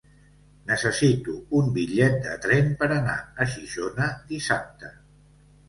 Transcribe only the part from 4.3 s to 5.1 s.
dissabte.